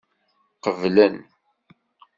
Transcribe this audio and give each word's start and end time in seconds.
Qeblen. 0.63 1.15